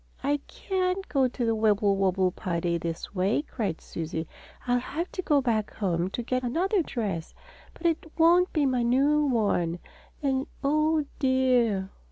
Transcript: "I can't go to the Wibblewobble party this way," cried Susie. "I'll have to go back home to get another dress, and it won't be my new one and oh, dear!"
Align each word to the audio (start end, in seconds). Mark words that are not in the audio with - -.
"I 0.23 0.37
can't 0.47 1.07
go 1.09 1.27
to 1.27 1.45
the 1.45 1.53
Wibblewobble 1.53 2.31
party 2.31 2.79
this 2.79 3.13
way," 3.13 3.43
cried 3.43 3.79
Susie. 3.79 4.25
"I'll 4.65 4.79
have 4.79 5.11
to 5.11 5.21
go 5.21 5.41
back 5.41 5.75
home 5.75 6.09
to 6.09 6.23
get 6.23 6.41
another 6.41 6.81
dress, 6.81 7.35
and 7.75 7.85
it 7.85 8.11
won't 8.17 8.51
be 8.51 8.65
my 8.65 8.81
new 8.81 9.23
one 9.27 9.77
and 10.23 10.47
oh, 10.63 11.05
dear!" 11.19 11.91